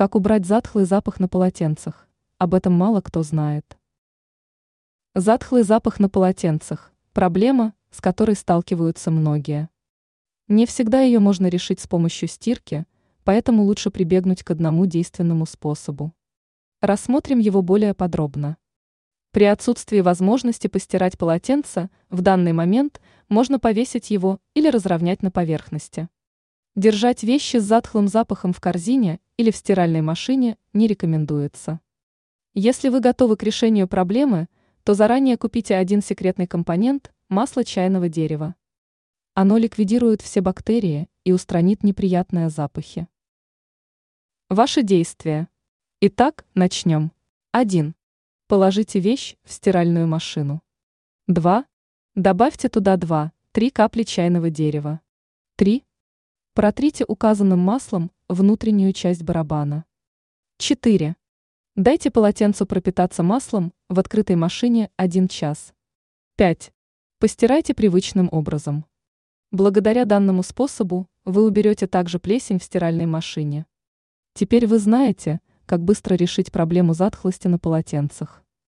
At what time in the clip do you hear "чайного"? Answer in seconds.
37.64-38.10, 54.02-54.50